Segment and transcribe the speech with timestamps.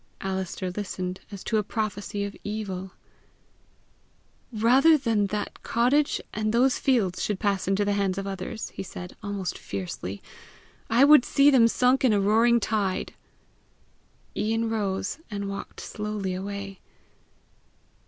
[0.21, 2.93] Alister listened as to a prophecy of evil.
[4.51, 8.81] "Rather than that cottage and those fields should pass into the hands of others," he
[8.81, 10.23] said, almost fiercely,
[10.89, 13.13] "I would see them sunk in a roaring tide!"
[14.35, 16.79] Ian rose, and walked slowly away.